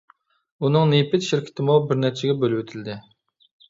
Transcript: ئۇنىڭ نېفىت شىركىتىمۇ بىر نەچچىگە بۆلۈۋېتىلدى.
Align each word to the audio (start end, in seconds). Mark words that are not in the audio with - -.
ئۇنىڭ 0.67 0.87
نېفىت 0.93 1.29
شىركىتىمۇ 1.29 1.79
بىر 1.87 2.03
نەچچىگە 2.03 2.39
بۆلۈۋېتىلدى. 2.43 3.03